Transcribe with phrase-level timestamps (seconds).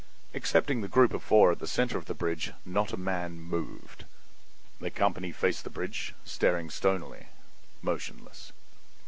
[0.33, 4.05] Excepting the group of four at the center of the bridge, not a man moved.
[4.79, 7.27] The company faced the bridge, staring stonily,
[7.83, 8.51] motionless.